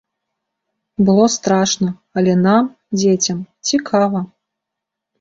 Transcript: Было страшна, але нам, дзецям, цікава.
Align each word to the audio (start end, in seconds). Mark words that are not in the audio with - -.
Было 1.09 1.25
страшна, 1.35 1.89
але 2.21 2.33
нам, 2.47 2.75
дзецям, 3.01 3.47
цікава. 3.73 4.29